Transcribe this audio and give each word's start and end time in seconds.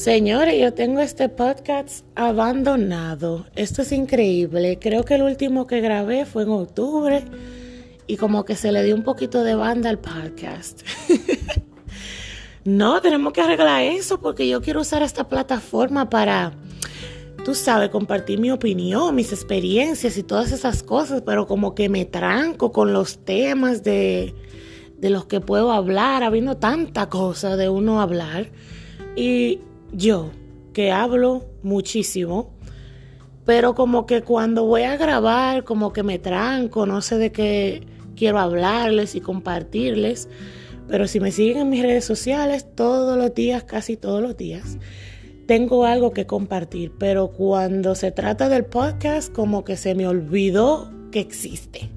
Señores, 0.00 0.58
yo 0.58 0.72
tengo 0.72 1.00
este 1.00 1.28
podcast 1.28 2.06
abandonado. 2.14 3.44
Esto 3.54 3.82
es 3.82 3.92
increíble. 3.92 4.78
Creo 4.80 5.04
que 5.04 5.16
el 5.16 5.22
último 5.22 5.66
que 5.66 5.82
grabé 5.82 6.24
fue 6.24 6.44
en 6.44 6.48
octubre 6.48 7.22
y 8.06 8.16
como 8.16 8.46
que 8.46 8.56
se 8.56 8.72
le 8.72 8.82
dio 8.82 8.94
un 8.94 9.02
poquito 9.02 9.44
de 9.44 9.54
banda 9.54 9.90
al 9.90 9.98
podcast. 9.98 10.80
no, 12.64 13.02
tenemos 13.02 13.34
que 13.34 13.42
arreglar 13.42 13.82
eso 13.82 14.22
porque 14.22 14.48
yo 14.48 14.62
quiero 14.62 14.80
usar 14.80 15.02
esta 15.02 15.28
plataforma 15.28 16.08
para, 16.08 16.54
tú 17.44 17.54
sabes, 17.54 17.90
compartir 17.90 18.40
mi 18.40 18.50
opinión, 18.50 19.14
mis 19.14 19.34
experiencias 19.34 20.16
y 20.16 20.22
todas 20.22 20.50
esas 20.50 20.82
cosas, 20.82 21.20
pero 21.26 21.46
como 21.46 21.74
que 21.74 21.90
me 21.90 22.06
tranco 22.06 22.72
con 22.72 22.94
los 22.94 23.22
temas 23.26 23.84
de, 23.84 24.34
de 24.96 25.10
los 25.10 25.26
que 25.26 25.42
puedo 25.42 25.70
hablar, 25.72 26.22
habiendo 26.22 26.56
tanta 26.56 27.10
cosa 27.10 27.58
de 27.58 27.68
uno 27.68 28.00
hablar. 28.00 28.50
Y 29.14 29.60
yo, 29.92 30.30
que 30.72 30.92
hablo 30.92 31.46
muchísimo, 31.62 32.54
pero 33.44 33.74
como 33.74 34.06
que 34.06 34.22
cuando 34.22 34.64
voy 34.64 34.82
a 34.82 34.96
grabar, 34.96 35.64
como 35.64 35.92
que 35.92 36.02
me 36.02 36.18
tranco, 36.18 36.86
no 36.86 37.00
sé 37.00 37.18
de 37.18 37.32
qué 37.32 37.86
quiero 38.14 38.38
hablarles 38.38 39.14
y 39.14 39.20
compartirles. 39.20 40.28
Pero 40.88 41.06
si 41.06 41.20
me 41.20 41.32
siguen 41.32 41.58
en 41.58 41.70
mis 41.70 41.82
redes 41.82 42.04
sociales, 42.04 42.66
todos 42.74 43.16
los 43.16 43.34
días, 43.34 43.64
casi 43.64 43.96
todos 43.96 44.22
los 44.22 44.36
días, 44.36 44.78
tengo 45.46 45.84
algo 45.84 46.12
que 46.12 46.26
compartir. 46.26 46.92
Pero 46.98 47.28
cuando 47.28 47.94
se 47.94 48.12
trata 48.12 48.48
del 48.48 48.66
podcast, 48.66 49.32
como 49.32 49.64
que 49.64 49.76
se 49.76 49.94
me 49.94 50.06
olvidó 50.06 50.90
que 51.10 51.20
existe. 51.20 51.90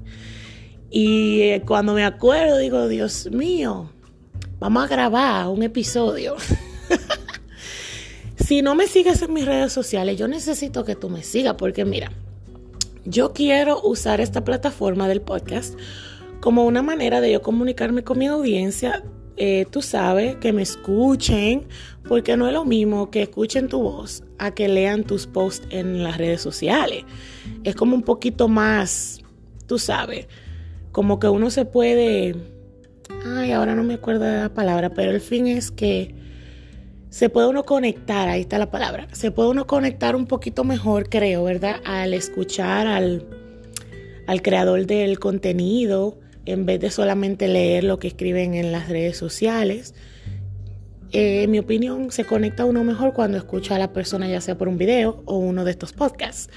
Y 0.90 1.42
eh, 1.42 1.62
cuando 1.66 1.92
me 1.92 2.04
acuerdo, 2.04 2.58
digo, 2.58 2.88
Dios 2.88 3.28
mío, 3.32 3.90
vamos 4.58 4.84
a 4.84 4.88
grabar 4.88 5.48
un 5.48 5.62
episodio. 5.62 6.36
Si 8.44 8.60
no 8.60 8.74
me 8.74 8.88
sigues 8.88 9.22
en 9.22 9.32
mis 9.32 9.46
redes 9.46 9.72
sociales, 9.72 10.18
yo 10.18 10.28
necesito 10.28 10.84
que 10.84 10.94
tú 10.94 11.08
me 11.08 11.22
sigas 11.22 11.54
porque 11.54 11.86
mira, 11.86 12.12
yo 13.06 13.32
quiero 13.32 13.80
usar 13.80 14.20
esta 14.20 14.44
plataforma 14.44 15.08
del 15.08 15.22
podcast 15.22 15.78
como 16.40 16.66
una 16.66 16.82
manera 16.82 17.22
de 17.22 17.32
yo 17.32 17.40
comunicarme 17.40 18.04
con 18.04 18.18
mi 18.18 18.26
audiencia. 18.26 19.02
Eh, 19.38 19.64
tú 19.70 19.80
sabes, 19.80 20.36
que 20.36 20.52
me 20.52 20.60
escuchen, 20.60 21.66
porque 22.06 22.36
no 22.36 22.46
es 22.46 22.52
lo 22.52 22.66
mismo 22.66 23.10
que 23.10 23.22
escuchen 23.22 23.68
tu 23.68 23.80
voz 23.80 24.22
a 24.38 24.50
que 24.50 24.68
lean 24.68 25.04
tus 25.04 25.26
posts 25.26 25.66
en 25.70 26.02
las 26.02 26.18
redes 26.18 26.42
sociales. 26.42 27.04
Es 27.64 27.74
como 27.74 27.96
un 27.96 28.02
poquito 28.02 28.48
más, 28.48 29.22
tú 29.66 29.78
sabes, 29.78 30.28
como 30.92 31.18
que 31.18 31.28
uno 31.28 31.48
se 31.48 31.64
puede... 31.64 32.36
Ay, 33.24 33.52
ahora 33.52 33.74
no 33.74 33.84
me 33.84 33.94
acuerdo 33.94 34.26
de 34.26 34.36
la 34.36 34.52
palabra, 34.52 34.90
pero 34.90 35.12
el 35.12 35.22
fin 35.22 35.46
es 35.46 35.70
que 35.70 36.23
se 37.14 37.28
puede 37.28 37.46
uno 37.46 37.62
conectar, 37.62 38.28
ahí 38.28 38.40
está 38.40 38.58
la 38.58 38.72
palabra, 38.72 39.06
se 39.12 39.30
puede 39.30 39.50
uno 39.50 39.68
conectar 39.68 40.16
un 40.16 40.26
poquito 40.26 40.64
mejor, 40.64 41.08
creo, 41.08 41.44
¿verdad? 41.44 41.80
Al 41.84 42.12
escuchar 42.12 42.88
al, 42.88 43.24
al 44.26 44.42
creador 44.42 44.84
del 44.84 45.20
contenido, 45.20 46.18
en 46.44 46.66
vez 46.66 46.80
de 46.80 46.90
solamente 46.90 47.46
leer 47.46 47.84
lo 47.84 48.00
que 48.00 48.08
escriben 48.08 48.54
en 48.54 48.72
las 48.72 48.88
redes 48.88 49.16
sociales. 49.16 49.94
Eh, 51.12 51.44
en 51.44 51.52
mi 51.52 51.60
opinión, 51.60 52.10
se 52.10 52.24
conecta 52.24 52.64
uno 52.64 52.82
mejor 52.82 53.12
cuando 53.12 53.38
escucha 53.38 53.76
a 53.76 53.78
la 53.78 53.92
persona, 53.92 54.26
ya 54.26 54.40
sea 54.40 54.58
por 54.58 54.66
un 54.66 54.76
video 54.76 55.22
o 55.24 55.38
uno 55.38 55.64
de 55.64 55.70
estos 55.70 55.92
podcasts. 55.92 56.50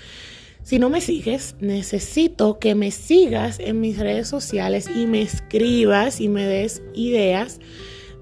Si 0.63 0.79
no 0.79 0.89
me 0.89 1.01
sigues, 1.01 1.53
necesito 1.59 2.57
que 2.57 2.73
me 2.73 2.89
sigas 2.89 3.59
en 3.59 3.79
mis 3.79 3.99
redes 3.99 4.27
sociales 4.27 4.89
y 4.89 5.05
me 5.05 5.21
escribas 5.21 6.19
y 6.19 6.29
me 6.29 6.47
des 6.47 6.81
ideas 6.95 7.59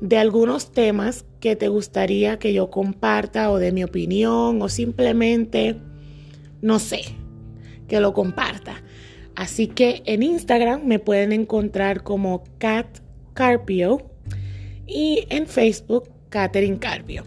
de 0.01 0.18
algunos 0.18 0.74
temas 0.74 1.24
que 1.45 1.56
te 1.56 1.67
gustaría 1.67 2.39
que 2.39 2.53
yo 2.53 2.72
comparta 2.72 3.51
o 3.51 3.59
de 3.59 3.72
mi 3.72 3.83
opinión 3.83 4.63
o 4.63 4.67
simplemente, 4.67 5.75
no 6.63 6.79
sé, 6.79 7.01
que 7.88 8.00
lo 8.00 8.16
comparta. 8.16 8.81
Así 9.35 9.67
que 9.67 10.01
en 10.07 10.23
Instagram 10.23 10.88
me 10.88 10.97
pueden 10.97 11.31
encontrar 11.31 12.01
como 12.01 12.44
Cat 12.57 12.88
Carpio 13.35 14.09
y 14.88 15.28
en 15.29 15.45
Facebook 15.45 16.09
Catherine 16.29 16.79
Carpio. 16.79 17.25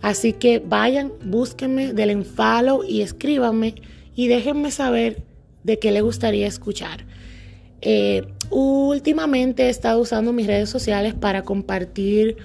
Así 0.00 0.32
que 0.32 0.58
vayan, 0.58 1.12
búsquenme, 1.24 1.92
denle 1.92 2.24
follow 2.24 2.82
y 2.82 3.02
escríbanme 3.02 3.76
y 4.16 4.26
déjenme 4.26 4.72
saber 4.72 5.22
de 5.62 5.78
qué 5.78 5.92
le 5.92 6.00
gustaría 6.00 6.48
escuchar. 6.48 7.06
Eh, 7.80 8.26
últimamente 8.50 9.66
he 9.66 9.68
estado 9.68 10.00
usando 10.00 10.32
mis 10.32 10.48
redes 10.48 10.68
sociales 10.68 11.14
para 11.14 11.42
compartir 11.42 12.38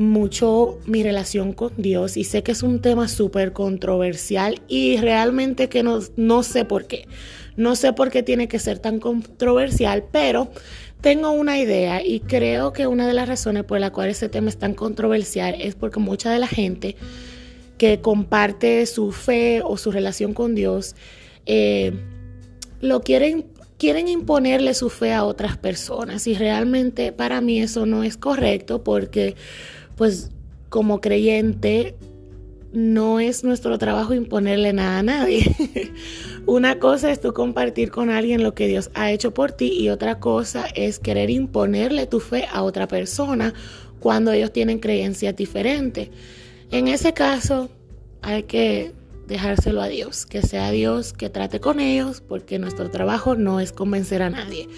mucho 0.00 0.78
mi 0.86 1.02
relación 1.02 1.52
con 1.52 1.72
Dios 1.76 2.16
y 2.16 2.24
sé 2.24 2.42
que 2.42 2.52
es 2.52 2.62
un 2.62 2.80
tema 2.80 3.06
súper 3.06 3.52
controversial 3.52 4.62
y 4.66 4.96
realmente 4.96 5.68
que 5.68 5.82
no, 5.82 6.00
no 6.16 6.42
sé 6.42 6.64
por 6.64 6.86
qué. 6.86 7.06
No 7.56 7.76
sé 7.76 7.92
por 7.92 8.10
qué 8.10 8.22
tiene 8.22 8.48
que 8.48 8.58
ser 8.58 8.78
tan 8.78 8.98
controversial, 8.98 10.04
pero 10.10 10.50
tengo 11.02 11.32
una 11.32 11.58
idea 11.58 12.02
y 12.02 12.20
creo 12.20 12.72
que 12.72 12.86
una 12.86 13.06
de 13.06 13.12
las 13.12 13.28
razones 13.28 13.64
por 13.64 13.78
la 13.78 13.90
cual 13.90 14.08
ese 14.08 14.30
tema 14.30 14.48
es 14.48 14.58
tan 14.58 14.72
controversial 14.72 15.54
es 15.60 15.74
porque 15.74 16.00
mucha 16.00 16.30
de 16.30 16.38
la 16.38 16.48
gente 16.48 16.96
que 17.76 18.00
comparte 18.00 18.86
su 18.86 19.12
fe 19.12 19.60
o 19.62 19.76
su 19.76 19.92
relación 19.92 20.32
con 20.32 20.54
Dios 20.54 20.94
eh, 21.44 21.92
lo 22.80 23.02
quieren 23.02 23.44
quieren 23.76 24.08
imponerle 24.08 24.74
su 24.74 24.90
fe 24.90 25.14
a 25.14 25.24
otras 25.24 25.56
personas 25.56 26.26
y 26.26 26.34
realmente 26.34 27.12
para 27.12 27.40
mí 27.40 27.62
eso 27.62 27.86
no 27.86 28.02
es 28.02 28.18
correcto 28.18 28.84
porque 28.84 29.36
pues 30.00 30.30
como 30.70 31.02
creyente 31.02 31.94
no 32.72 33.20
es 33.20 33.44
nuestro 33.44 33.76
trabajo 33.76 34.14
imponerle 34.14 34.72
nada 34.72 35.00
a 35.00 35.02
nadie. 35.02 35.54
Una 36.46 36.78
cosa 36.78 37.12
es 37.12 37.20
tú 37.20 37.34
compartir 37.34 37.90
con 37.90 38.08
alguien 38.08 38.42
lo 38.42 38.54
que 38.54 38.66
Dios 38.66 38.90
ha 38.94 39.10
hecho 39.10 39.34
por 39.34 39.52
ti 39.52 39.74
y 39.78 39.90
otra 39.90 40.18
cosa 40.18 40.64
es 40.74 40.98
querer 41.00 41.28
imponerle 41.28 42.06
tu 42.06 42.18
fe 42.18 42.46
a 42.50 42.62
otra 42.62 42.88
persona 42.88 43.52
cuando 43.98 44.32
ellos 44.32 44.54
tienen 44.54 44.78
creencias 44.78 45.36
diferentes. 45.36 46.08
En 46.70 46.88
ese 46.88 47.12
caso 47.12 47.68
hay 48.22 48.44
que 48.44 48.94
dejárselo 49.30 49.80
a 49.80 49.88
Dios, 49.88 50.26
que 50.26 50.42
sea 50.42 50.70
Dios 50.70 51.14
que 51.14 51.30
trate 51.30 51.60
con 51.60 51.80
ellos, 51.80 52.20
porque 52.20 52.58
nuestro 52.58 52.90
trabajo 52.90 53.36
no 53.36 53.60
es 53.60 53.72
convencer 53.72 54.22
a 54.22 54.28
nadie. 54.28 54.68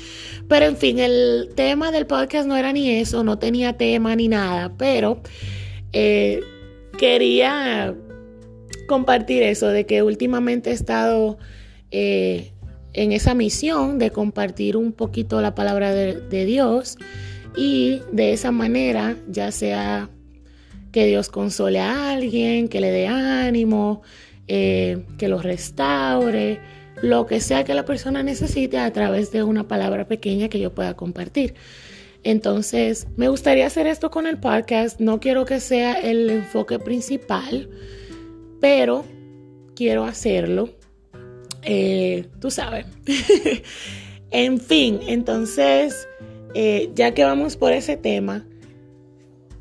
Pero 0.46 0.66
en 0.66 0.76
fin, 0.76 0.98
el 0.98 1.48
tema 1.56 1.90
del 1.90 2.06
podcast 2.06 2.46
no 2.46 2.56
era 2.56 2.72
ni 2.72 2.90
eso, 2.90 3.24
no 3.24 3.38
tenía 3.38 3.76
tema 3.76 4.14
ni 4.14 4.28
nada, 4.28 4.74
pero 4.76 5.22
eh, 5.92 6.40
quería 6.98 7.96
compartir 8.86 9.42
eso, 9.42 9.68
de 9.68 9.86
que 9.86 10.02
últimamente 10.02 10.70
he 10.70 10.74
estado 10.74 11.38
eh, 11.90 12.52
en 12.92 13.12
esa 13.12 13.34
misión 13.34 13.98
de 13.98 14.10
compartir 14.10 14.76
un 14.76 14.92
poquito 14.92 15.40
la 15.40 15.54
palabra 15.54 15.92
de 15.92 16.44
Dios 16.44 16.98
y 17.56 18.02
de 18.12 18.34
esa 18.34 18.52
manera, 18.52 19.16
ya 19.28 19.50
sea 19.50 20.10
que 20.92 21.06
Dios 21.06 21.30
console 21.30 21.80
a 21.80 22.12
alguien, 22.12 22.68
que 22.68 22.80
le 22.80 22.90
dé 22.90 23.06
ánimo, 23.06 24.02
eh, 24.48 25.04
que 25.18 25.28
lo 25.28 25.40
restaure, 25.40 26.60
lo 27.00 27.26
que 27.26 27.40
sea 27.40 27.64
que 27.64 27.74
la 27.74 27.84
persona 27.84 28.22
necesite 28.22 28.78
a 28.78 28.92
través 28.92 29.32
de 29.32 29.42
una 29.42 29.66
palabra 29.68 30.06
pequeña 30.06 30.48
que 30.48 30.60
yo 30.60 30.74
pueda 30.74 30.94
compartir. 30.94 31.54
Entonces, 32.24 33.08
me 33.16 33.28
gustaría 33.28 33.66
hacer 33.66 33.86
esto 33.86 34.10
con 34.10 34.26
el 34.26 34.38
podcast. 34.38 35.00
No 35.00 35.18
quiero 35.18 35.44
que 35.44 35.58
sea 35.58 35.94
el 35.94 36.30
enfoque 36.30 36.78
principal, 36.78 37.68
pero 38.60 39.04
quiero 39.74 40.04
hacerlo. 40.04 40.70
Eh, 41.62 42.26
tú 42.40 42.50
sabes. 42.50 42.86
en 44.30 44.60
fin, 44.60 45.00
entonces, 45.06 46.08
eh, 46.54 46.90
ya 46.94 47.12
que 47.14 47.24
vamos 47.24 47.56
por 47.56 47.72
ese 47.72 47.96
tema, 47.96 48.46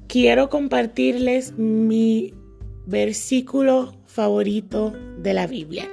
quiero 0.08 0.50
compartirles 0.50 1.58
mi 1.58 2.34
versículo 2.86 3.94
favorito 4.12 4.94
de 5.20 5.34
la 5.34 5.48
Biblia. 5.48 5.88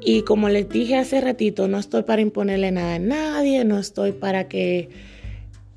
Y 0.00 0.22
como 0.22 0.48
les 0.48 0.68
dije 0.68 0.96
hace 0.96 1.20
ratito, 1.20 1.66
no 1.68 1.78
estoy 1.78 2.02
para 2.02 2.20
imponerle 2.20 2.70
nada 2.70 2.96
a 2.96 2.98
nadie, 2.98 3.64
no 3.64 3.78
estoy 3.78 4.12
para 4.12 4.48
que 4.48 4.90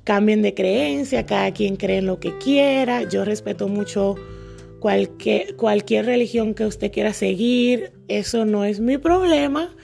cambien 0.04 0.42
de 0.42 0.54
creencia, 0.54 1.24
cada 1.24 1.52
quien 1.52 1.76
cree 1.76 1.98
en 1.98 2.06
lo 2.06 2.20
que 2.20 2.36
quiera. 2.38 3.08
Yo 3.08 3.24
respeto 3.24 3.68
mucho 3.68 4.16
cualquier, 4.80 5.56
cualquier 5.56 6.06
religión 6.06 6.54
que 6.54 6.66
usted 6.66 6.92
quiera 6.92 7.12
seguir, 7.12 7.92
eso 8.08 8.44
no 8.44 8.64
es 8.64 8.80
mi 8.80 8.98
problema, 8.98 9.74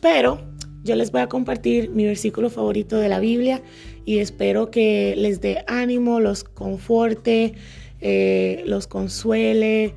pero 0.00 0.40
yo 0.82 0.96
les 0.96 1.10
voy 1.12 1.20
a 1.20 1.28
compartir 1.28 1.90
mi 1.90 2.04
versículo 2.04 2.48
favorito 2.48 2.96
de 2.96 3.08
la 3.08 3.20
Biblia 3.20 3.62
y 4.04 4.18
espero 4.18 4.70
que 4.70 5.14
les 5.16 5.40
dé 5.40 5.64
ánimo, 5.66 6.20
los 6.20 6.44
conforte, 6.44 7.54
eh, 8.00 8.62
los 8.66 8.86
consuele 8.86 9.94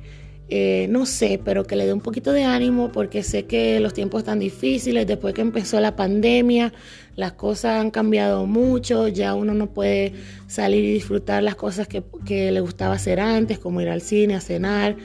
eh, 0.50 0.88
no 0.90 1.06
sé, 1.06 1.40
pero 1.44 1.64
que 1.64 1.76
le 1.76 1.86
dé 1.86 1.92
un 1.92 2.00
poquito 2.00 2.32
de 2.32 2.42
ánimo 2.42 2.90
porque 2.90 3.22
sé 3.22 3.44
que 3.44 3.78
los 3.78 3.94
tiempos 3.94 4.20
están 4.20 4.40
difíciles. 4.40 5.06
Después 5.06 5.32
que 5.32 5.42
empezó 5.42 5.78
la 5.80 5.94
pandemia, 5.94 6.72
las 7.14 7.32
cosas 7.32 7.80
han 7.80 7.92
cambiado 7.92 8.46
mucho. 8.46 9.06
Ya 9.06 9.34
uno 9.34 9.54
no 9.54 9.68
puede 9.68 10.12
salir 10.48 10.84
y 10.84 10.92
disfrutar 10.92 11.44
las 11.44 11.54
cosas 11.54 11.86
que, 11.86 12.02
que 12.26 12.50
le 12.50 12.60
gustaba 12.60 12.94
hacer 12.94 13.20
antes, 13.20 13.60
como 13.60 13.80
ir 13.80 13.88
al 13.88 14.00
cine, 14.00 14.34
a 14.34 14.40
cenar. 14.40 14.96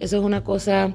Eso 0.00 0.16
es 0.16 0.22
una 0.24 0.42
cosa 0.42 0.94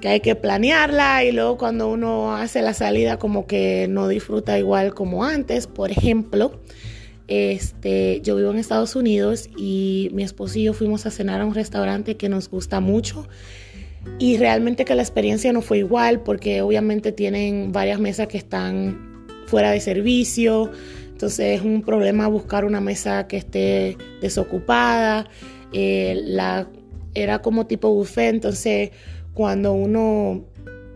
que 0.00 0.08
hay 0.08 0.20
que 0.20 0.34
planearla 0.34 1.24
y 1.24 1.32
luego 1.32 1.56
cuando 1.56 1.88
uno 1.88 2.34
hace 2.34 2.60
la 2.60 2.74
salida 2.74 3.18
como 3.18 3.46
que 3.46 3.86
no 3.88 4.08
disfruta 4.08 4.58
igual 4.58 4.92
como 4.92 5.24
antes. 5.24 5.68
Por 5.68 5.92
ejemplo, 5.92 6.60
este, 7.28 8.20
yo 8.22 8.36
vivo 8.36 8.50
en 8.50 8.58
Estados 8.58 8.96
Unidos 8.96 9.48
y 9.56 10.10
mi 10.12 10.22
esposo 10.22 10.58
y 10.58 10.64
yo 10.64 10.74
fuimos 10.74 11.06
a 11.06 11.10
cenar 11.10 11.40
a 11.40 11.46
un 11.46 11.54
restaurante 11.54 12.16
que 12.16 12.28
nos 12.28 12.48
gusta 12.48 12.80
mucho. 12.80 13.26
Y 14.18 14.36
realmente 14.36 14.84
que 14.84 14.94
la 14.94 15.02
experiencia 15.02 15.52
no 15.52 15.62
fue 15.62 15.78
igual 15.78 16.20
porque 16.20 16.60
obviamente 16.60 17.12
tienen 17.12 17.72
varias 17.72 17.98
mesas 17.98 18.28
que 18.28 18.36
están 18.36 19.26
fuera 19.46 19.70
de 19.70 19.80
servicio, 19.80 20.70
entonces 21.08 21.60
es 21.60 21.62
un 21.64 21.82
problema 21.82 22.26
buscar 22.28 22.64
una 22.64 22.80
mesa 22.80 23.26
que 23.26 23.36
esté 23.36 23.96
desocupada, 24.20 25.28
eh, 25.72 26.20
era 27.14 27.40
como 27.40 27.66
tipo 27.66 27.92
buffet, 27.94 28.34
entonces 28.34 28.90
cuando 29.32 29.72
uno 29.72 30.44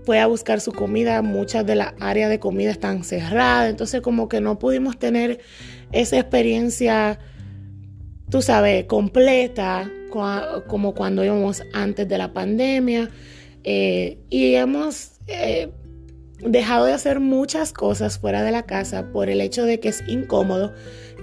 fue 0.05 0.21
a 0.21 0.27
buscar 0.27 0.61
su 0.61 0.73
comida, 0.73 1.23
muchas 1.23 1.67
de 1.67 1.77
las 1.77 1.95
áreas 2.01 2.31
de 2.31 2.39
comida 2.39 2.71
están 2.71 3.05
cerradas, 3.05 3.71
entonces 3.71 4.01
como 4.01 4.29
que 4.29 4.41
no 4.41 4.59
pudimos 4.59 4.99
tener 4.99 5.41
esa 5.93 6.19
experiencia, 6.19 7.19
tú 8.31 8.43
sabes, 8.43 8.85
completa, 8.85 9.91
como 10.67 10.95
cuando 10.95 11.25
íbamos 11.25 11.63
antes 11.73 12.09
de 12.09 12.19
la 12.19 12.33
pandemia. 12.33 13.11
Eh, 13.65 14.19
y 14.31 14.55
hemos 14.55 15.21
eh, 15.27 15.71
dejado 16.41 16.87
de 16.87 16.93
hacer 16.93 17.21
muchas 17.21 17.73
cosas 17.73 18.19
fuera 18.19 18.43
de 18.43 18.53
la 18.53 18.65
casa 18.65 19.11
por 19.13 19.29
el 19.29 19.41
hecho 19.41 19.65
de 19.65 19.81
que 19.81 19.89
es 19.89 20.03
incómodo 20.07 20.73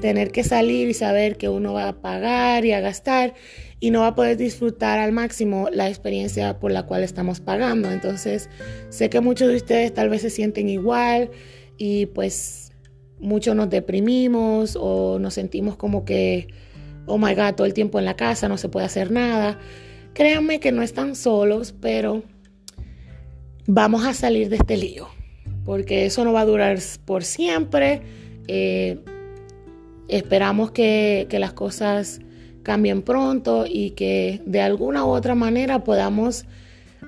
tener 0.01 0.31
que 0.31 0.43
salir 0.43 0.89
y 0.89 0.93
saber 0.93 1.37
que 1.37 1.47
uno 1.49 1.73
va 1.73 1.87
a 1.87 2.01
pagar 2.01 2.65
y 2.65 2.73
a 2.73 2.81
gastar 2.81 3.33
y 3.79 3.91
no 3.91 4.01
va 4.01 4.07
a 4.07 4.15
poder 4.15 4.37
disfrutar 4.37 4.99
al 4.99 5.11
máximo 5.11 5.69
la 5.71 5.87
experiencia 5.87 6.59
por 6.59 6.71
la 6.71 6.83
cual 6.83 7.03
estamos 7.03 7.39
pagando. 7.39 7.91
Entonces, 7.91 8.49
sé 8.89 9.09
que 9.09 9.21
muchos 9.21 9.47
de 9.47 9.55
ustedes 9.55 9.93
tal 9.93 10.09
vez 10.09 10.21
se 10.21 10.29
sienten 10.29 10.69
igual 10.69 11.29
y 11.77 12.07
pues 12.07 12.64
muchos 13.19 13.55
nos 13.55 13.69
deprimimos 13.69 14.77
o 14.79 15.19
nos 15.19 15.33
sentimos 15.33 15.75
como 15.75 16.05
que, 16.05 16.47
oh 17.05 17.17
my 17.17 17.33
god, 17.35 17.55
todo 17.55 17.67
el 17.67 17.73
tiempo 17.73 17.99
en 17.99 18.05
la 18.05 18.15
casa, 18.15 18.47
no 18.47 18.57
se 18.57 18.69
puede 18.69 18.85
hacer 18.85 19.11
nada. 19.11 19.59
Créanme 20.13 20.59
que 20.59 20.71
no 20.71 20.81
están 20.81 21.15
solos, 21.15 21.73
pero 21.79 22.23
vamos 23.67 24.05
a 24.05 24.13
salir 24.13 24.49
de 24.49 24.57
este 24.57 24.77
lío, 24.77 25.07
porque 25.65 26.05
eso 26.05 26.23
no 26.23 26.33
va 26.33 26.41
a 26.41 26.45
durar 26.45 26.79
por 27.05 27.23
siempre. 27.23 28.01
Eh, 28.47 28.99
esperamos 30.07 30.71
que, 30.71 31.27
que 31.29 31.39
las 31.39 31.53
cosas 31.53 32.19
cambien 32.63 33.01
pronto 33.01 33.65
y 33.67 33.91
que 33.91 34.41
de 34.45 34.61
alguna 34.61 35.05
u 35.05 35.09
otra 35.09 35.35
manera 35.35 35.83
podamos 35.83 36.45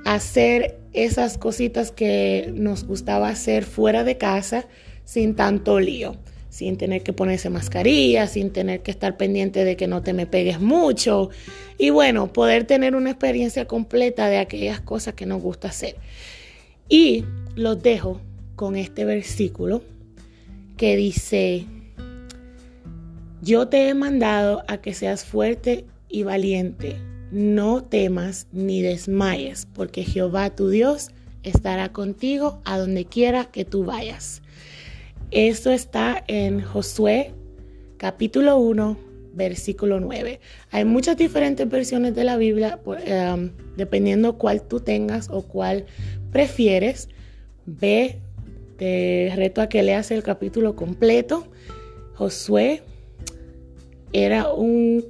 hacer 0.06 0.80
esas 0.94 1.38
cositas 1.38 1.92
que 1.92 2.52
nos 2.56 2.86
gustaba 2.86 3.30
hacer 3.30 3.66
fuera 3.66 4.04
de 4.04 4.18
casa 4.18 4.68
sin 5.08 5.36
tanto 5.36 5.80
lío, 5.80 6.18
sin 6.50 6.76
tener 6.76 7.02
que 7.02 7.14
ponerse 7.14 7.50
mascarilla, 7.50 8.28
sin 8.28 8.52
tener 8.52 8.82
que 8.82 8.92
estar 8.92 9.16
pendiente 9.16 9.64
de 9.64 9.78
que 9.78 9.88
no 9.88 10.02
te 10.04 10.12
me 10.12 10.28
pegues 10.28 10.60
mucho 10.60 11.30
y 11.78 11.92
bueno, 11.92 12.34
poder 12.34 12.66
tener 12.66 12.94
una 12.94 13.12
experiencia 13.12 13.66
completa 13.66 14.28
de 14.28 14.38
aquellas 14.38 14.82
cosas 14.82 15.14
que 15.14 15.26
nos 15.26 15.42
gusta 15.42 15.70
hacer. 15.70 15.96
Y 16.90 17.24
los 17.56 17.82
dejo 17.82 18.20
con 18.58 18.76
este 18.76 19.06
versículo 19.06 19.82
que 20.76 20.98
dice, 20.98 21.66
yo 23.42 23.70
te 23.70 23.88
he 23.88 23.94
mandado 23.94 24.64
a 24.68 24.82
que 24.82 24.94
seas 24.94 25.24
fuerte 25.24 25.86
y 26.10 26.24
valiente, 26.24 26.98
no 27.32 27.82
temas 27.82 28.48
ni 28.52 28.82
desmayes, 28.82 29.68
porque 29.74 30.04
Jehová 30.04 30.50
tu 30.50 30.68
Dios 30.68 31.12
estará 31.44 31.94
contigo 31.94 32.62
a 32.66 32.78
donde 32.78 33.06
quiera 33.06 33.46
que 33.46 33.64
tú 33.64 33.86
vayas. 33.86 34.42
Esto 35.32 35.72
está 35.72 36.24
en 36.28 36.62
Josué 36.62 37.34
capítulo 37.98 38.60
1, 38.60 38.98
versículo 39.34 40.00
9. 40.00 40.40
Hay 40.72 40.86
muchas 40.86 41.18
diferentes 41.18 41.70
versiones 41.70 42.16
de 42.16 42.24
la 42.24 42.38
Biblia, 42.38 42.80
em, 43.06 43.52
dependiendo 43.76 44.38
cuál 44.38 44.62
tú 44.62 44.80
tengas 44.80 45.30
o 45.30 45.42
cuál 45.42 45.86
prefieres. 46.32 47.10
Ve, 47.66 48.20
te 48.78 49.34
reto 49.36 49.60
a 49.62 49.68
que 49.68 49.84
leas 49.84 50.12
el 50.12 50.24
capítulo 50.24 50.78
completo. 50.78 51.48
Josué 52.14 52.84
era 54.14 54.54
un, 54.54 55.04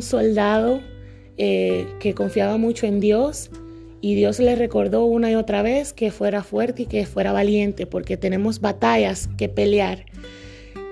soldado 0.00 0.80
eh, 1.38 1.88
que 1.98 2.14
confiaba 2.14 2.56
mucho 2.56 2.86
en 2.86 3.00
Dios 3.00 3.50
y 4.04 4.16
Dios 4.16 4.38
le 4.38 4.54
recordó 4.54 5.06
una 5.06 5.30
y 5.30 5.34
otra 5.34 5.62
vez 5.62 5.94
que 5.94 6.10
fuera 6.10 6.42
fuerte 6.42 6.82
y 6.82 6.84
que 6.84 7.06
fuera 7.06 7.32
valiente, 7.32 7.86
porque 7.86 8.18
tenemos 8.18 8.60
batallas 8.60 9.30
que 9.38 9.48
pelear. 9.48 10.04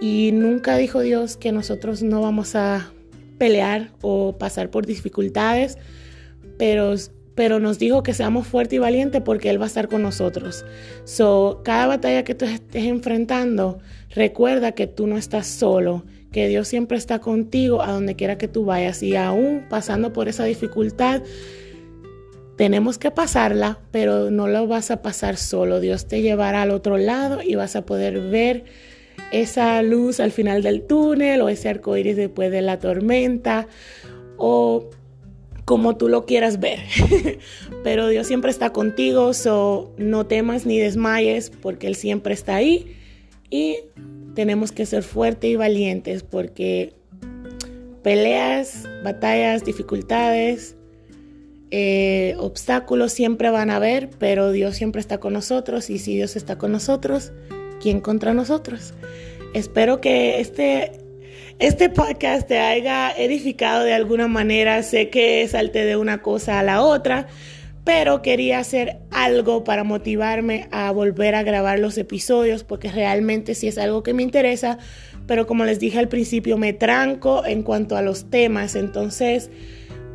Y 0.01 0.31
nunca 0.33 0.79
dijo 0.79 1.01
Dios 1.01 1.37
que 1.37 1.53
nosotros 1.53 2.03
no 2.03 2.23
vamos 2.23 2.55
a 2.55 2.91
pelear 3.37 3.91
o 4.01 4.39
pasar 4.39 4.71
por 4.71 4.87
dificultades, 4.87 5.77
pero, 6.57 6.95
pero 7.35 7.61
nos 7.61 7.79
dijo 7.79 8.03
que 8.03 8.15
seamos 8.15 8.47
fuertes 8.47 8.79
y 8.79 8.79
valientes 8.79 9.21
porque 9.21 9.51
Él 9.51 9.61
va 9.61 9.65
a 9.65 9.69
estar 9.69 9.89
con 9.89 10.01
nosotros. 10.01 10.65
So, 11.05 11.61
cada 11.65 11.89
batalla 11.89 12.25
que 12.25 12.35
tú 12.35 12.47
estés 12.47 12.85
enfrentando, 12.85 13.79
recuerda 14.09 14.73
que 14.73 14.87
tú 14.87 15.07
no 15.07 15.19
estás 15.19 15.47
solo, 15.47 16.03
que 16.33 16.49
Dios 16.49 16.67
siempre 16.67 16.97
está 16.97 17.19
contigo 17.19 17.83
a 17.83 17.93
donde 17.93 18.17
quiera 18.17 18.39
que 18.39 18.49
tú 18.49 18.65
vayas 18.65 19.03
y 19.03 19.17
aún 19.17 19.67
pasando 19.69 20.15
por 20.15 20.29
esa 20.29 20.45
dificultad, 20.45 21.21
tenemos 22.63 22.97
que 22.97 23.11
pasarla, 23.11 23.81
pero 23.91 24.31
no 24.31 24.47
lo 24.47 24.69
vas 24.69 24.93
a 24.93 25.03
pasar 25.03 25.37
solo. 25.37 25.81
Dios 25.81 26.07
te 26.07 26.23
llevará 26.23 26.63
al 26.63 26.71
otro 26.71 26.97
lado 26.97 27.43
y 27.43 27.57
vas 27.57 27.75
a 27.75 27.85
poder 27.85 28.21
ver 28.21 28.67
esa 29.33 29.83
luz 29.83 30.21
al 30.21 30.31
final 30.31 30.63
del 30.63 30.83
túnel 30.83 31.41
o 31.41 31.49
ese 31.49 31.69
arco 31.69 31.97
iris 31.97 32.17
después 32.17 32.53
de 32.53 32.63
la 32.63 32.79
tormenta 32.79 33.67
o 34.37 34.91
como 35.65 35.97
tú 35.97 36.09
lo 36.09 36.25
quieras 36.25 36.61
ver. 36.61 36.79
pero 37.83 38.07
Dios 38.07 38.29
siempre 38.29 38.53
está 38.53 38.71
contigo, 38.71 39.35
so 39.35 39.93
no 39.99 40.27
temas 40.27 40.65
ni 40.65 40.79
desmayes 40.79 41.51
porque 41.51 41.89
Él 41.89 41.97
siempre 41.97 42.33
está 42.33 42.55
ahí 42.55 42.97
y 43.51 43.79
tenemos 44.37 44.71
que 44.71 44.87
ser 44.87 45.03
fuertes 45.03 45.51
y 45.51 45.57
valientes 45.57 46.23
porque 46.23 46.95
peleas, 48.05 48.89
batallas, 49.03 49.65
dificultades, 49.65 50.77
eh, 51.75 52.35
obstáculos 52.39 53.15
siempre 53.15 53.49
van 53.49 53.71
a 53.71 53.77
haber, 53.77 54.11
pero 54.19 54.53
Dios 54.53 54.77
siempre 54.77 55.01
está 55.01 55.17
con 55.19 55.33
nosotros 55.33 55.89
y 55.89 55.99
si 55.99 56.15
Dios 56.15 56.37
está 56.37 56.59
con 56.59 56.71
nosotros, 56.71 57.33
¿quién 57.81 58.03
contra 58.03 58.35
nosotros? 58.35 58.93
Espero 59.55 59.99
que 59.99 60.39
este, 60.39 60.93
este 61.59 61.89
podcast 61.89 62.47
te 62.47 62.59
haya 62.59 63.11
edificado 63.13 63.85
de 63.85 63.95
alguna 63.95 64.29
manera. 64.29 64.83
Sé 64.83 65.09
que 65.09 65.49
salte 65.49 65.87
de 65.87 65.97
una 65.97 66.21
cosa 66.21 66.59
a 66.59 66.63
la 66.63 66.83
otra, 66.83 67.27
pero 67.85 68.21
quería 68.21 68.59
hacer 68.59 68.99
algo 69.11 69.65
para 69.65 69.83
motivarme 69.83 70.69
a 70.73 70.91
volver 70.91 71.35
a 71.35 71.43
grabar 71.43 71.79
los 71.79 71.97
episodios 71.97 72.65
porque 72.65 72.93
realmente 72.93 73.55
sí 73.55 73.67
es 73.67 73.79
algo 73.79 74.03
que 74.03 74.13
me 74.13 74.23
interesa, 74.23 74.77
pero 75.27 75.47
como 75.47 75.65
les 75.65 75.81
dije 75.81 75.99
al 75.99 76.09
principio, 76.09 76.59
me 76.59 76.75
tranco 76.75 77.47
en 77.47 77.63
cuanto 77.63 77.97
a 77.97 78.03
los 78.03 78.29
temas, 78.29 78.75
entonces 78.75 79.49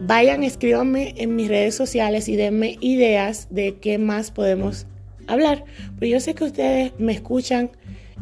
vayan, 0.01 0.43
escríbanme 0.43 1.13
en 1.17 1.35
mis 1.35 1.47
redes 1.47 1.75
sociales 1.75 2.27
y 2.29 2.35
denme 2.35 2.77
ideas 2.81 3.47
de 3.49 3.75
qué 3.75 3.97
más 3.97 4.31
podemos 4.31 4.85
hablar. 5.27 5.65
Porque 5.91 6.09
yo 6.09 6.19
sé 6.19 6.33
que 6.33 6.45
ustedes 6.45 6.93
me 6.97 7.13
escuchan 7.13 7.71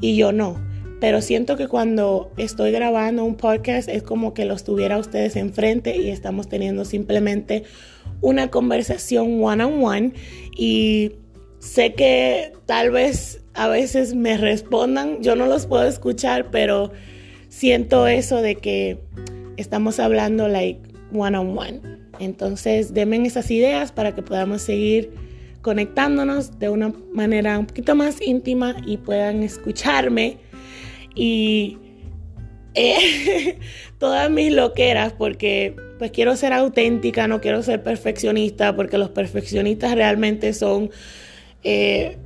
y 0.01 0.15
yo 0.15 0.31
no. 0.31 0.59
Pero 1.01 1.21
siento 1.21 1.57
que 1.57 1.67
cuando 1.67 2.31
estoy 2.37 2.71
grabando 2.71 3.25
un 3.25 3.35
podcast 3.35 3.89
es 3.89 4.01
como 4.01 4.33
que 4.33 4.45
los 4.45 4.63
tuviera 4.63 4.97
ustedes 4.97 5.35
enfrente 5.35 5.97
y 5.97 6.09
estamos 6.09 6.47
teniendo 6.47 6.85
simplemente 6.85 7.63
una 8.21 8.49
conversación 8.49 9.43
one 9.43 9.63
on 9.63 9.83
one. 9.83 10.13
Y 10.57 11.13
sé 11.59 11.93
que 11.93 12.53
tal 12.65 12.91
vez 12.91 13.43
a 13.53 13.67
veces 13.67 14.15
me 14.15 14.37
respondan, 14.37 15.21
yo 15.21 15.35
no 15.35 15.47
los 15.47 15.65
puedo 15.65 15.85
escuchar, 15.85 16.49
pero 16.49 16.91
siento 17.49 18.07
eso 18.07 18.41
de 18.41 18.55
que 18.55 18.99
estamos 19.57 19.99
hablando 19.99 20.47
like 20.47 20.84
one 21.11 21.37
on 21.37 21.57
one. 21.57 21.81
Entonces, 22.19 22.93
denme 22.93 23.17
esas 23.25 23.49
ideas 23.51 23.91
para 23.91 24.15
que 24.15 24.21
podamos 24.21 24.61
seguir 24.61 25.11
conectándonos 25.61 26.59
de 26.59 26.69
una 26.69 26.93
manera 27.11 27.57
un 27.57 27.65
poquito 27.65 27.95
más 27.95 28.21
íntima 28.21 28.75
y 28.85 28.97
puedan 28.97 29.43
escucharme. 29.43 30.37
Y 31.15 31.77
eh, 32.75 33.57
todas 33.97 34.29
mis 34.29 34.53
loqueras 34.53 35.13
porque 35.13 35.75
pues 35.97 36.11
quiero 36.11 36.35
ser 36.35 36.53
auténtica, 36.53 37.27
no 37.27 37.41
quiero 37.41 37.63
ser 37.63 37.81
perfeccionista 37.81 38.75
porque 38.75 38.97
los 38.97 39.09
perfeccionistas 39.09 39.95
realmente 39.95 40.53
son... 40.53 40.91
Eh, 41.63 42.17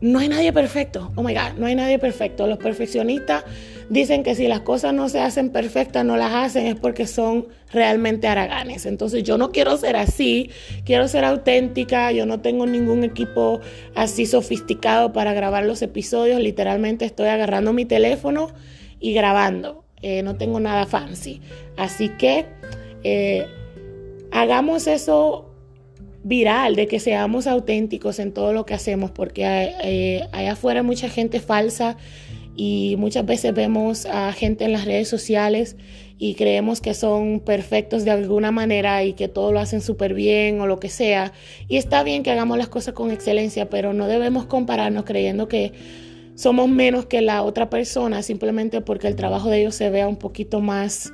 no 0.00 0.20
hay 0.20 0.28
nadie 0.28 0.52
perfecto, 0.52 1.10
oh 1.16 1.24
my 1.24 1.34
God, 1.34 1.58
no 1.58 1.66
hay 1.66 1.74
nadie 1.74 1.98
perfecto. 1.98 2.46
Los 2.46 2.58
perfeccionistas 2.58 3.44
dicen 3.88 4.22
que 4.22 4.34
si 4.34 4.48
las 4.48 4.60
cosas 4.60 4.92
no 4.92 5.08
se 5.08 5.20
hacen 5.20 5.50
perfectas, 5.50 6.04
no 6.04 6.16
las 6.16 6.32
hacen, 6.32 6.66
es 6.66 6.74
porque 6.74 7.06
son 7.06 7.48
realmente 7.72 8.26
haraganes. 8.26 8.86
Entonces 8.86 9.22
yo 9.22 9.38
no 9.38 9.50
quiero 9.50 9.76
ser 9.76 9.96
así, 9.96 10.50
quiero 10.84 11.08
ser 11.08 11.24
auténtica, 11.24 12.12
yo 12.12 12.26
no 12.26 12.40
tengo 12.40 12.66
ningún 12.66 13.04
equipo 13.04 13.60
así 13.94 14.26
sofisticado 14.26 15.12
para 15.12 15.32
grabar 15.32 15.64
los 15.64 15.82
episodios, 15.82 16.40
literalmente 16.40 17.04
estoy 17.04 17.28
agarrando 17.28 17.72
mi 17.72 17.84
teléfono 17.84 18.48
y 19.00 19.12
grabando, 19.14 19.84
eh, 20.02 20.22
no 20.22 20.36
tengo 20.36 20.60
nada 20.60 20.86
fancy. 20.86 21.40
Así 21.76 22.10
que 22.10 22.46
eh, 23.04 23.46
hagamos 24.30 24.86
eso 24.86 25.44
viral, 26.24 26.76
de 26.76 26.86
que 26.88 27.00
seamos 27.00 27.46
auténticos 27.46 28.18
en 28.18 28.32
todo 28.32 28.52
lo 28.52 28.66
que 28.66 28.74
hacemos, 28.74 29.10
porque 29.10 29.44
eh, 29.82 30.28
afuera 30.32 30.82
mucha 30.82 31.08
gente 31.08 31.40
falsa 31.40 31.96
y 32.60 32.96
muchas 32.98 33.24
veces 33.24 33.54
vemos 33.54 34.04
a 34.04 34.32
gente 34.32 34.64
en 34.64 34.72
las 34.72 34.84
redes 34.84 35.06
sociales 35.06 35.76
y 36.18 36.34
creemos 36.34 36.80
que 36.80 36.92
son 36.92 37.38
perfectos 37.38 38.04
de 38.04 38.10
alguna 38.10 38.50
manera 38.50 39.04
y 39.04 39.12
que 39.12 39.28
todo 39.28 39.52
lo 39.52 39.60
hacen 39.60 39.80
súper 39.80 40.12
bien 40.12 40.60
o 40.60 40.66
lo 40.66 40.80
que 40.80 40.88
sea. 40.88 41.32
Y 41.68 41.76
está 41.76 42.02
bien 42.02 42.24
que 42.24 42.32
hagamos 42.32 42.58
las 42.58 42.66
cosas 42.66 42.94
con 42.94 43.12
excelencia, 43.12 43.70
pero 43.70 43.92
no 43.92 44.08
debemos 44.08 44.46
compararnos 44.46 45.04
creyendo 45.04 45.46
que 45.46 45.72
somos 46.34 46.68
menos 46.68 47.06
que 47.06 47.20
la 47.20 47.44
otra 47.44 47.70
persona 47.70 48.24
simplemente 48.24 48.80
porque 48.80 49.06
el 49.06 49.14
trabajo 49.14 49.50
de 49.50 49.60
ellos 49.60 49.76
se 49.76 49.88
vea 49.88 50.08
un 50.08 50.16
poquito 50.16 50.60
más 50.60 51.12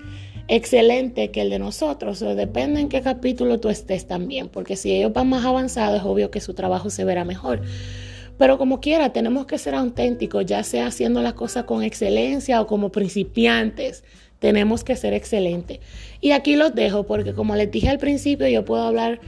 excelente 0.49 1.31
que 1.31 1.43
el 1.43 1.51
de 1.51 1.59
nosotros. 1.59 2.23
O 2.23 2.35
depende 2.35 2.81
en 2.81 2.89
qué 2.89 3.03
capítulo 3.03 3.61
tú 3.61 3.69
estés 3.69 4.07
también, 4.07 4.49
porque 4.49 4.77
si 4.77 4.93
ellos 4.93 5.13
van 5.13 5.29
más 5.29 5.45
avanzados 5.45 6.01
es 6.01 6.07
obvio 6.07 6.31
que 6.31 6.41
su 6.41 6.55
trabajo 6.55 6.89
se 6.89 7.05
verá 7.05 7.27
mejor. 7.27 7.61
Pero 8.39 8.59
como 8.59 8.81
quiera, 8.81 9.13
tenemos 9.13 9.47
que 9.47 9.59
ser 9.59 9.75
auténticos, 9.75 10.45
ya 10.47 10.63
sea 10.65 10.87
haciendo 10.87 11.23
las 11.23 11.35
cosas 11.35 11.65
con 11.65 11.83
excelencia 11.83 12.61
o 12.61 12.67
como 12.67 12.91
principiantes. 12.91 14.05
Tenemos 14.39 14.85
que 14.85 14.97
ser 14.97 15.15
excelentes. 15.15 15.81
Y 16.21 16.33
aquí 16.33 16.57
los 16.57 16.75
dejo 16.75 17.05
porque 17.05 17.33
como 17.33 17.55
les 17.57 17.71
dije 17.71 17.89
al 17.89 17.99
principio, 17.99 18.49
yo 18.49 18.65
puedo 18.65 18.83
hablar 18.83 19.21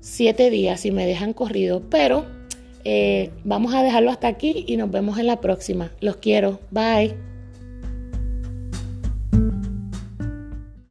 siete 0.00 0.50
días 0.50 0.84
y 0.84 0.90
me 0.90 1.06
dejan 1.06 1.32
corrido, 1.32 1.82
pero 1.88 2.26
eh, 2.84 3.30
vamos 3.44 3.74
a 3.74 3.82
dejarlo 3.82 4.10
hasta 4.10 4.28
aquí 4.28 4.64
y 4.66 4.76
nos 4.76 4.90
vemos 4.90 5.18
en 5.18 5.26
la 5.26 5.40
próxima. 5.40 5.92
Los 6.00 6.16
quiero. 6.16 6.60
Bye. 6.70 7.31